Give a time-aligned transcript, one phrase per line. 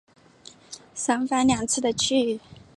[0.95, 2.39] 三番两次的去